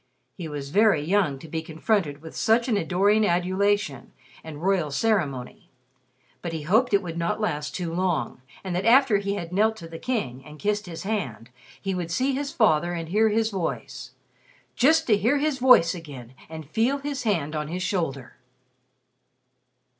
[0.35, 5.69] He was very young to be confronted with such an adoring adulation and royal ceremony;
[6.41, 9.75] but he hoped it would not last too long, and that after he had knelt
[9.75, 13.51] to the King and kissed his hand, he would see his father and hear his
[13.51, 14.13] voice.
[14.75, 18.37] Just to hear his voice again, and feel his hand on his shoulder!